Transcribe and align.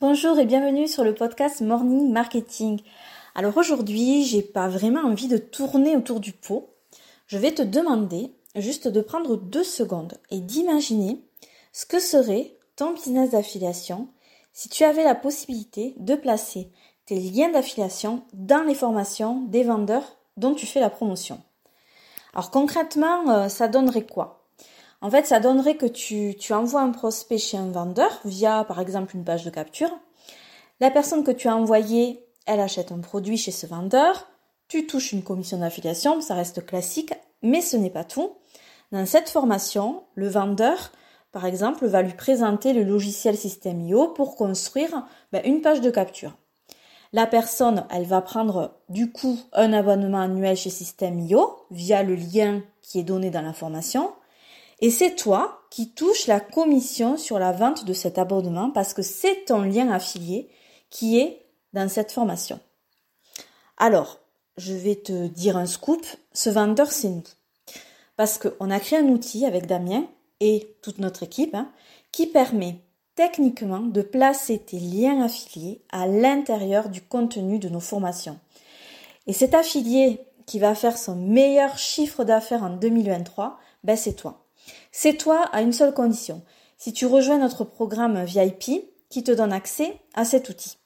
Bonjour 0.00 0.38
et 0.38 0.44
bienvenue 0.44 0.86
sur 0.86 1.02
le 1.02 1.12
podcast 1.12 1.60
Morning 1.60 2.12
Marketing. 2.12 2.80
Alors 3.34 3.56
aujourd'hui, 3.56 4.22
j'ai 4.22 4.42
pas 4.42 4.68
vraiment 4.68 5.00
envie 5.00 5.26
de 5.26 5.38
tourner 5.38 5.96
autour 5.96 6.20
du 6.20 6.30
pot. 6.30 6.70
Je 7.26 7.36
vais 7.36 7.50
te 7.50 7.62
demander 7.62 8.32
juste 8.54 8.86
de 8.86 9.00
prendre 9.00 9.36
deux 9.36 9.64
secondes 9.64 10.14
et 10.30 10.38
d'imaginer 10.38 11.20
ce 11.72 11.84
que 11.84 11.98
serait 11.98 12.56
ton 12.76 12.92
business 12.92 13.30
d'affiliation 13.30 14.06
si 14.52 14.68
tu 14.68 14.84
avais 14.84 15.02
la 15.02 15.16
possibilité 15.16 15.94
de 15.96 16.14
placer 16.14 16.70
tes 17.04 17.18
liens 17.18 17.50
d'affiliation 17.50 18.22
dans 18.34 18.62
les 18.62 18.76
formations 18.76 19.42
des 19.46 19.64
vendeurs 19.64 20.16
dont 20.36 20.54
tu 20.54 20.66
fais 20.66 20.78
la 20.78 20.90
promotion. 20.90 21.42
Alors 22.34 22.52
concrètement, 22.52 23.28
euh, 23.30 23.48
ça 23.48 23.66
donnerait 23.66 24.06
quoi? 24.06 24.37
En 25.00 25.10
fait, 25.10 25.26
ça 25.26 25.40
donnerait 25.40 25.76
que 25.76 25.86
tu, 25.86 26.34
tu 26.38 26.52
envoies 26.52 26.80
un 26.80 26.90
prospect 26.90 27.38
chez 27.38 27.56
un 27.56 27.70
vendeur 27.70 28.20
via, 28.24 28.64
par 28.64 28.80
exemple, 28.80 29.14
une 29.14 29.24
page 29.24 29.44
de 29.44 29.50
capture. 29.50 29.90
La 30.80 30.90
personne 30.90 31.24
que 31.24 31.30
tu 31.30 31.48
as 31.48 31.56
envoyée, 31.56 32.24
elle 32.46 32.60
achète 32.60 32.92
un 32.92 33.00
produit 33.00 33.36
chez 33.36 33.52
ce 33.52 33.66
vendeur. 33.66 34.28
Tu 34.68 34.86
touches 34.86 35.12
une 35.12 35.22
commission 35.22 35.58
d'affiliation, 35.58 36.20
ça 36.20 36.34
reste 36.34 36.66
classique, 36.66 37.14
mais 37.42 37.60
ce 37.60 37.76
n'est 37.76 37.90
pas 37.90 38.04
tout. 38.04 38.32
Dans 38.90 39.06
cette 39.06 39.28
formation, 39.28 40.02
le 40.14 40.28
vendeur, 40.28 40.92
par 41.30 41.44
exemple, 41.44 41.86
va 41.86 42.02
lui 42.02 42.14
présenter 42.14 42.72
le 42.72 42.84
logiciel 42.84 43.36
System.io 43.36 44.08
pour 44.08 44.34
construire 44.34 45.06
ben, 45.32 45.42
une 45.44 45.60
page 45.60 45.80
de 45.80 45.90
capture. 45.90 46.36
La 47.12 47.26
personne, 47.26 47.86
elle 47.90 48.04
va 48.04 48.20
prendre 48.20 48.78
du 48.88 49.12
coup 49.12 49.38
un 49.52 49.72
abonnement 49.72 50.20
annuel 50.20 50.56
chez 50.56 50.70
System.io 50.70 51.56
via 51.70 52.02
le 52.02 52.14
lien 52.14 52.62
qui 52.82 53.00
est 53.00 53.04
donné 53.04 53.30
dans 53.30 53.42
la 53.42 53.52
formation. 53.52 54.12
Et 54.80 54.90
c'est 54.90 55.16
toi 55.16 55.62
qui 55.70 55.90
touches 55.90 56.26
la 56.26 56.40
commission 56.40 57.16
sur 57.16 57.38
la 57.38 57.52
vente 57.52 57.84
de 57.84 57.92
cet 57.92 58.18
abonnement 58.18 58.70
parce 58.70 58.94
que 58.94 59.02
c'est 59.02 59.44
ton 59.46 59.62
lien 59.62 59.90
affilié 59.90 60.48
qui 60.90 61.18
est 61.18 61.44
dans 61.72 61.88
cette 61.88 62.12
formation. 62.12 62.60
Alors, 63.76 64.18
je 64.56 64.72
vais 64.72 64.96
te 64.96 65.26
dire 65.26 65.56
un 65.56 65.66
scoop, 65.66 66.04
ce 66.32 66.50
vendeur 66.50 66.90
c'est 66.90 67.08
nous. 67.08 67.22
Parce 68.16 68.38
qu'on 68.38 68.70
a 68.70 68.80
créé 68.80 68.98
un 68.98 69.08
outil 69.08 69.46
avec 69.46 69.66
Damien 69.66 70.04
et 70.40 70.76
toute 70.82 70.98
notre 70.98 71.22
équipe 71.22 71.54
hein, 71.54 71.70
qui 72.12 72.26
permet 72.26 72.76
techniquement 73.14 73.80
de 73.80 74.02
placer 74.02 74.60
tes 74.60 74.78
liens 74.78 75.22
affiliés 75.22 75.82
à 75.90 76.06
l'intérieur 76.06 76.88
du 76.88 77.02
contenu 77.02 77.58
de 77.58 77.68
nos 77.68 77.80
formations. 77.80 78.38
Et 79.26 79.32
cet 79.32 79.54
affilié 79.54 80.20
qui 80.46 80.58
va 80.58 80.74
faire 80.74 80.96
son 80.96 81.16
meilleur 81.16 81.78
chiffre 81.78 82.24
d'affaires 82.24 82.62
en 82.62 82.70
2023, 82.70 83.58
ben 83.84 83.96
c'est 83.96 84.14
toi. 84.14 84.47
C'est 85.00 85.16
toi 85.16 85.48
à 85.52 85.62
une 85.62 85.72
seule 85.72 85.94
condition. 85.94 86.42
Si 86.76 86.92
tu 86.92 87.06
rejoins 87.06 87.38
notre 87.38 87.62
programme 87.62 88.24
VIP 88.24 88.82
qui 89.08 89.22
te 89.22 89.30
donne 89.30 89.52
accès 89.52 90.00
à 90.14 90.24
cet 90.24 90.48
outil. 90.48 90.76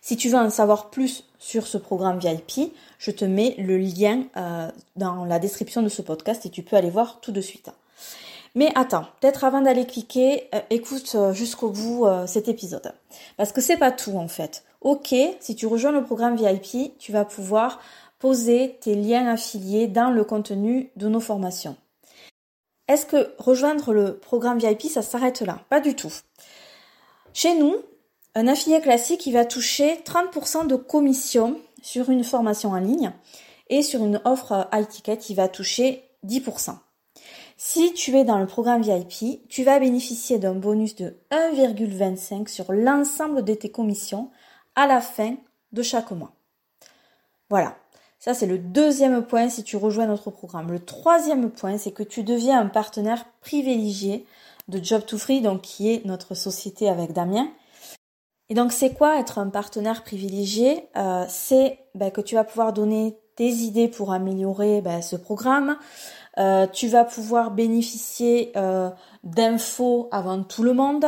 Si 0.00 0.16
tu 0.16 0.28
veux 0.28 0.38
en 0.38 0.50
savoir 0.50 0.90
plus 0.90 1.24
sur 1.40 1.66
ce 1.66 1.78
programme 1.78 2.20
VIP, 2.20 2.72
je 3.00 3.10
te 3.10 3.24
mets 3.24 3.56
le 3.58 3.76
lien 3.76 4.22
euh, 4.36 4.70
dans 4.94 5.24
la 5.24 5.40
description 5.40 5.82
de 5.82 5.88
ce 5.88 6.00
podcast 6.00 6.46
et 6.46 6.50
tu 6.50 6.62
peux 6.62 6.76
aller 6.76 6.90
voir 6.90 7.18
tout 7.18 7.32
de 7.32 7.40
suite. 7.40 7.70
Mais 8.54 8.70
attends, 8.76 9.06
peut-être 9.20 9.42
avant 9.42 9.62
d'aller 9.62 9.84
cliquer, 9.84 10.48
euh, 10.54 10.60
écoute 10.70 11.10
euh, 11.16 11.32
jusqu'au 11.32 11.70
bout 11.70 12.06
cet 12.28 12.46
épisode. 12.46 12.92
Parce 13.36 13.50
que 13.50 13.60
c'est 13.60 13.78
pas 13.78 13.90
tout 13.90 14.16
en 14.16 14.28
fait. 14.28 14.62
Ok, 14.80 15.12
si 15.40 15.56
tu 15.56 15.66
rejoins 15.66 15.90
le 15.90 16.04
programme 16.04 16.36
VIP, 16.36 16.96
tu 17.00 17.10
vas 17.10 17.24
pouvoir 17.24 17.80
poser 18.20 18.78
tes 18.80 18.94
liens 18.94 19.26
affiliés 19.26 19.88
dans 19.88 20.10
le 20.10 20.22
contenu 20.22 20.92
de 20.94 21.08
nos 21.08 21.18
formations. 21.18 21.74
Est-ce 22.88 23.06
que 23.06 23.34
rejoindre 23.38 23.92
le 23.92 24.18
programme 24.18 24.58
VIP, 24.58 24.82
ça 24.82 25.02
s'arrête 25.02 25.40
là? 25.40 25.60
Pas 25.68 25.80
du 25.80 25.96
tout. 25.96 26.12
Chez 27.32 27.54
nous, 27.54 27.76
un 28.34 28.46
affilié 28.46 28.80
classique, 28.80 29.26
il 29.26 29.32
va 29.32 29.44
toucher 29.44 30.00
30% 30.04 30.66
de 30.66 30.76
commission 30.76 31.58
sur 31.82 32.10
une 32.10 32.24
formation 32.24 32.70
en 32.70 32.78
ligne 32.78 33.12
et 33.68 33.82
sur 33.82 34.04
une 34.04 34.20
offre 34.24 34.68
high 34.72 34.86
ticket, 34.86 35.18
il 35.28 35.36
va 35.36 35.48
toucher 35.48 36.04
10%. 36.24 36.76
Si 37.56 37.94
tu 37.94 38.14
es 38.16 38.24
dans 38.24 38.38
le 38.38 38.46
programme 38.46 38.82
VIP, 38.82 39.48
tu 39.48 39.64
vas 39.64 39.80
bénéficier 39.80 40.38
d'un 40.38 40.54
bonus 40.54 40.94
de 40.94 41.16
1,25 41.30 42.48
sur 42.48 42.72
l'ensemble 42.72 43.42
de 43.42 43.54
tes 43.54 43.70
commissions 43.70 44.30
à 44.74 44.86
la 44.86 45.00
fin 45.00 45.36
de 45.72 45.82
chaque 45.82 46.10
mois. 46.10 46.32
Voilà. 47.48 47.76
Ça, 48.18 48.34
c'est 48.34 48.46
le 48.46 48.58
deuxième 48.58 49.24
point 49.24 49.48
si 49.48 49.62
tu 49.62 49.76
rejoins 49.76 50.06
notre 50.06 50.30
programme. 50.30 50.72
Le 50.72 50.80
troisième 50.80 51.50
point, 51.50 51.78
c'est 51.78 51.92
que 51.92 52.02
tu 52.02 52.22
deviens 52.22 52.60
un 52.60 52.66
partenaire 52.66 53.24
privilégié 53.40 54.26
de 54.68 54.82
Job 54.82 55.04
to 55.04 55.18
Free, 55.18 55.40
donc 55.40 55.62
qui 55.62 55.92
est 55.92 56.04
notre 56.04 56.34
société 56.34 56.88
avec 56.88 57.12
Damien. 57.12 57.48
Et 58.48 58.54
donc, 58.54 58.72
c'est 58.72 58.94
quoi 58.94 59.18
être 59.18 59.38
un 59.38 59.48
partenaire 59.48 60.02
privilégié? 60.02 60.88
Euh, 60.96 61.24
C'est 61.28 61.78
ben, 61.94 62.10
que 62.10 62.20
tu 62.20 62.34
vas 62.34 62.44
pouvoir 62.44 62.72
donner 62.72 63.18
tes 63.36 63.48
idées 63.48 63.88
pour 63.88 64.12
améliorer 64.12 64.80
ben, 64.80 65.02
ce 65.02 65.16
programme. 65.16 65.76
Euh, 66.38 66.66
tu 66.66 66.88
vas 66.88 67.04
pouvoir 67.04 67.50
bénéficier 67.50 68.52
euh, 68.56 68.90
d'infos 69.24 70.08
avant 70.12 70.42
tout 70.42 70.62
le 70.62 70.74
monde. 70.74 71.06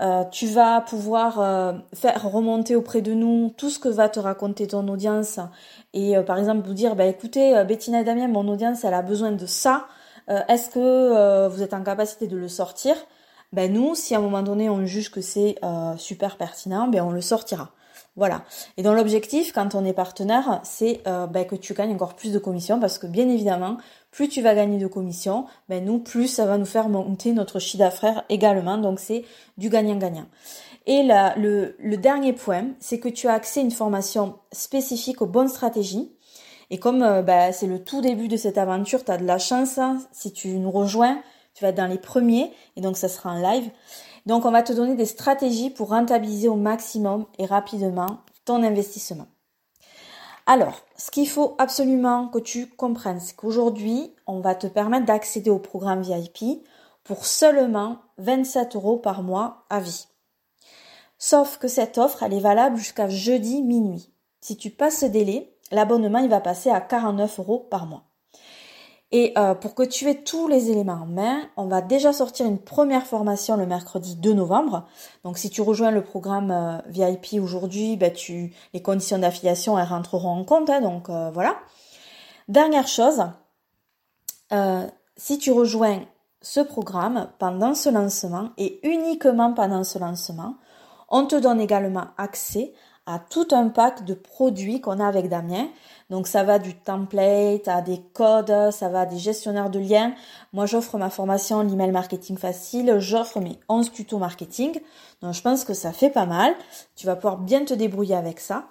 Euh, 0.00 0.24
tu 0.24 0.46
vas 0.46 0.80
pouvoir 0.80 1.40
euh, 1.40 1.72
faire 1.94 2.22
remonter 2.22 2.74
auprès 2.74 3.02
de 3.02 3.12
nous 3.12 3.52
tout 3.58 3.68
ce 3.68 3.78
que 3.78 3.88
va 3.88 4.08
te 4.08 4.18
raconter 4.18 4.66
ton 4.66 4.88
audience 4.88 5.38
et 5.92 6.16
euh, 6.16 6.22
par 6.22 6.38
exemple 6.38 6.66
vous 6.66 6.72
dire 6.72 6.96
bah 6.96 7.04
écoutez 7.04 7.62
Bettina 7.64 8.00
et 8.00 8.04
Damien 8.04 8.28
mon 8.28 8.48
audience 8.48 8.82
elle 8.84 8.94
a 8.94 9.02
besoin 9.02 9.32
de 9.32 9.46
ça. 9.46 9.86
Est-ce 10.48 10.70
que 10.70 11.48
vous 11.48 11.60
êtes 11.60 11.74
en 11.74 11.82
capacité 11.82 12.28
de 12.28 12.36
le 12.36 12.46
sortir? 12.46 12.94
Ben 13.52 13.72
nous 13.72 13.96
si 13.96 14.14
à 14.14 14.18
un 14.18 14.20
moment 14.20 14.42
donné 14.42 14.70
on 14.70 14.86
juge 14.86 15.10
que 15.10 15.20
c'est 15.20 15.56
super 15.96 16.36
pertinent 16.36 16.86
ben 16.86 17.02
on 17.02 17.10
le 17.10 17.20
sortira 17.20 17.70
voilà. 18.16 18.44
Et 18.76 18.82
donc 18.82 18.96
l'objectif, 18.96 19.52
quand 19.52 19.74
on 19.74 19.84
est 19.84 19.92
partenaire, 19.92 20.60
c'est 20.64 21.00
euh, 21.06 21.26
ben, 21.26 21.46
que 21.46 21.54
tu 21.54 21.74
gagnes 21.74 21.94
encore 21.94 22.14
plus 22.14 22.32
de 22.32 22.38
commissions 22.38 22.80
parce 22.80 22.98
que 22.98 23.06
bien 23.06 23.28
évidemment, 23.28 23.76
plus 24.10 24.28
tu 24.28 24.42
vas 24.42 24.54
gagner 24.54 24.78
de 24.78 24.88
commissions, 24.88 25.46
ben, 25.68 25.84
nous, 25.84 26.00
plus 26.00 26.26
ça 26.26 26.44
va 26.44 26.58
nous 26.58 26.66
faire 26.66 26.88
monter 26.88 27.32
notre 27.32 27.60
chiffre 27.60 27.78
d'affaires 27.78 28.24
également. 28.28 28.78
Donc 28.78 28.98
c'est 28.98 29.24
du 29.58 29.68
gagnant-gagnant. 29.68 30.26
Et 30.86 31.04
là, 31.04 31.34
le, 31.36 31.76
dernier 31.96 32.32
point, 32.32 32.70
c'est 32.80 32.98
que 32.98 33.08
tu 33.08 33.28
as 33.28 33.34
accès 33.34 33.60
à 33.60 33.62
une 33.62 33.70
formation 33.70 34.38
spécifique 34.50 35.22
aux 35.22 35.26
bonnes 35.26 35.48
stratégies. 35.48 36.10
Et 36.70 36.78
comme 36.78 37.02
euh, 37.02 37.22
ben, 37.22 37.52
c'est 37.52 37.66
le 37.66 37.82
tout 37.82 38.00
début 38.00 38.26
de 38.26 38.36
cette 38.36 38.58
aventure, 38.58 39.04
tu 39.04 39.12
as 39.12 39.18
de 39.18 39.24
la 39.24 39.38
chance. 39.38 39.78
Hein. 39.78 39.98
si 40.10 40.32
tu 40.32 40.48
nous 40.58 40.70
rejoins, 40.70 41.22
tu 41.54 41.62
vas 41.62 41.70
être 41.70 41.76
dans 41.76 41.86
les 41.86 41.98
premiers. 41.98 42.52
Et 42.76 42.80
donc 42.80 42.96
ça 42.96 43.08
sera 43.08 43.32
en 43.32 43.40
live. 43.40 43.70
Donc 44.30 44.44
on 44.44 44.52
va 44.52 44.62
te 44.62 44.72
donner 44.72 44.94
des 44.94 45.06
stratégies 45.06 45.70
pour 45.70 45.88
rentabiliser 45.88 46.46
au 46.46 46.54
maximum 46.54 47.26
et 47.40 47.46
rapidement 47.46 48.20
ton 48.44 48.62
investissement. 48.62 49.26
Alors, 50.46 50.82
ce 50.96 51.10
qu'il 51.10 51.28
faut 51.28 51.56
absolument 51.58 52.28
que 52.28 52.38
tu 52.38 52.68
comprennes, 52.68 53.18
c'est 53.18 53.34
qu'aujourd'hui, 53.34 54.14
on 54.28 54.38
va 54.38 54.54
te 54.54 54.68
permettre 54.68 55.04
d'accéder 55.04 55.50
au 55.50 55.58
programme 55.58 56.02
VIP 56.02 56.64
pour 57.02 57.26
seulement 57.26 58.02
27 58.18 58.76
euros 58.76 58.98
par 58.98 59.24
mois 59.24 59.64
à 59.68 59.80
vie. 59.80 60.06
Sauf 61.18 61.58
que 61.58 61.66
cette 61.66 61.98
offre, 61.98 62.22
elle 62.22 62.34
est 62.34 62.38
valable 62.38 62.76
jusqu'à 62.76 63.08
jeudi 63.08 63.64
minuit. 63.64 64.12
Si 64.40 64.56
tu 64.56 64.70
passes 64.70 65.00
ce 65.00 65.06
délai, 65.06 65.56
l'abonnement, 65.72 66.20
il 66.20 66.30
va 66.30 66.40
passer 66.40 66.70
à 66.70 66.80
49 66.80 67.40
euros 67.40 67.66
par 67.68 67.86
mois. 67.86 68.09
Et 69.12 69.32
euh, 69.36 69.54
pour 69.54 69.74
que 69.74 69.82
tu 69.82 70.08
aies 70.08 70.22
tous 70.22 70.46
les 70.46 70.70
éléments 70.70 71.00
en 71.02 71.06
main, 71.06 71.40
on 71.56 71.66
va 71.66 71.82
déjà 71.82 72.12
sortir 72.12 72.46
une 72.46 72.58
première 72.58 73.06
formation 73.06 73.56
le 73.56 73.66
mercredi 73.66 74.14
2 74.14 74.32
novembre. 74.34 74.86
Donc 75.24 75.36
si 75.36 75.50
tu 75.50 75.62
rejoins 75.62 75.90
le 75.90 76.02
programme 76.02 76.52
euh, 76.52 76.78
VIP 76.86 77.42
aujourd'hui, 77.42 77.96
ben, 77.96 78.12
tu, 78.12 78.54
les 78.72 78.82
conditions 78.82 79.18
d'affiliation 79.18 79.76
elles 79.78 79.88
rentreront 79.88 80.30
en 80.30 80.44
compte. 80.44 80.70
Hein, 80.70 80.80
donc 80.80 81.08
euh, 81.08 81.30
voilà. 81.32 81.56
Dernière 82.48 82.88
chose, 82.88 83.22
si 85.16 85.38
tu 85.38 85.52
rejoins 85.52 86.00
ce 86.42 86.58
programme 86.58 87.28
pendant 87.38 87.74
ce 87.76 87.88
lancement 87.88 88.50
et 88.58 88.80
uniquement 88.82 89.52
pendant 89.52 89.84
ce 89.84 90.00
lancement, 90.00 90.56
on 91.08 91.26
te 91.26 91.36
donne 91.36 91.60
également 91.60 92.06
accès 92.16 92.72
à 93.10 93.18
tout 93.18 93.48
un 93.52 93.68
pack 93.68 94.04
de 94.04 94.14
produits 94.14 94.80
qu'on 94.80 95.00
a 95.00 95.06
avec 95.06 95.28
Damien. 95.28 95.68
Donc 96.10 96.26
ça 96.26 96.42
va 96.44 96.58
du 96.58 96.74
template 96.74 97.68
à 97.68 97.82
des 97.82 98.00
codes, 98.14 98.70
ça 98.72 98.88
va 98.88 99.06
des 99.06 99.18
gestionnaires 99.18 99.70
de 99.70 99.78
liens. 99.78 100.14
Moi 100.52 100.66
j'offre 100.66 100.96
ma 100.98 101.10
formation 101.10 101.62
l'email 101.62 101.92
marketing 101.92 102.36
facile, 102.36 102.96
j'offre 102.98 103.40
mes 103.40 103.58
11 103.68 103.92
tutos 103.92 104.18
marketing. 104.18 104.80
Donc 105.22 105.34
je 105.34 105.42
pense 105.42 105.64
que 105.64 105.74
ça 105.74 105.92
fait 105.92 106.10
pas 106.10 106.26
mal. 106.26 106.54
Tu 106.96 107.06
vas 107.06 107.16
pouvoir 107.16 107.38
bien 107.38 107.64
te 107.64 107.74
débrouiller 107.74 108.16
avec 108.16 108.40
ça. 108.40 108.64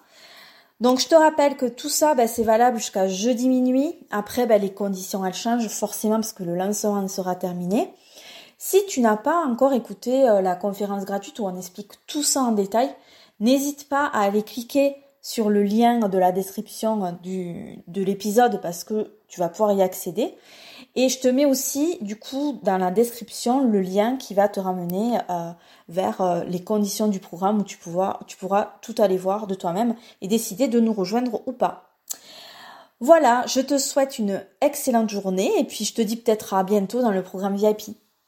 Donc 0.79 0.99
je 0.99 1.07
te 1.07 1.15
rappelle 1.15 1.57
que 1.57 1.65
tout 1.65 1.89
ça, 1.89 2.15
ben, 2.15 2.27
c'est 2.27 2.43
valable 2.43 2.77
jusqu'à 2.77 3.07
jeudi 3.07 3.49
minuit. 3.49 3.99
Après, 4.11 4.45
ben, 4.45 4.61
les 4.61 4.73
conditions 4.73 5.25
elles 5.25 5.33
changent 5.33 5.67
forcément 5.67 6.15
parce 6.15 6.31
que 6.31 6.43
le 6.43 6.55
lancement 6.55 7.07
sera 7.09 7.35
terminé. 7.35 7.93
Si 8.57 8.85
tu 8.87 8.99
n'as 8.99 9.17
pas 9.17 9.45
encore 9.45 9.71
écouté 9.71 10.29
euh, 10.29 10.41
la 10.41 10.55
conférence 10.55 11.05
gratuite 11.05 11.39
où 11.39 11.45
on 11.45 11.57
explique 11.57 11.93
tout 12.07 12.23
ça 12.23 12.41
en 12.41 12.51
détail, 12.51 12.93
N'hésite 13.39 13.87
pas 13.87 14.05
à 14.05 14.21
aller 14.21 14.43
cliquer 14.43 14.95
sur 15.21 15.49
le 15.49 15.63
lien 15.63 16.07
de 16.07 16.17
la 16.17 16.31
description 16.31 17.17
de 17.23 18.01
l'épisode 18.01 18.61
parce 18.61 18.83
que 18.83 19.11
tu 19.27 19.39
vas 19.39 19.49
pouvoir 19.49 19.73
y 19.73 19.81
accéder. 19.81 20.35
Et 20.95 21.07
je 21.09 21.19
te 21.19 21.27
mets 21.27 21.45
aussi, 21.45 21.97
du 22.01 22.15
coup, 22.15 22.59
dans 22.63 22.77
la 22.77 22.89
description, 22.89 23.67
le 23.67 23.81
lien 23.81 24.17
qui 24.17 24.33
va 24.33 24.47
te 24.47 24.59
ramener 24.59 25.17
euh, 25.29 25.51
vers 25.87 26.21
euh, 26.21 26.43
les 26.45 26.63
conditions 26.63 27.07
du 27.07 27.19
programme 27.19 27.59
où 27.59 27.63
tu 27.63 27.77
pourras, 27.77 28.19
tu 28.27 28.37
pourras 28.37 28.73
tout 28.81 28.95
aller 28.97 29.17
voir 29.17 29.45
de 29.45 29.55
toi-même 29.55 29.95
et 30.21 30.27
décider 30.27 30.67
de 30.67 30.79
nous 30.79 30.93
rejoindre 30.93 31.41
ou 31.45 31.51
pas. 31.51 31.89
Voilà, 33.01 33.45
je 33.47 33.61
te 33.61 33.77
souhaite 33.77 34.19
une 34.19 34.43
excellente 34.61 35.09
journée 35.09 35.51
et 35.59 35.63
puis 35.63 35.85
je 35.85 35.93
te 35.93 36.01
dis 36.01 36.17
peut-être 36.17 36.53
à 36.53 36.63
bientôt 36.63 37.01
dans 37.01 37.11
le 37.11 37.23
programme 37.23 37.55
VIP. 37.55 37.95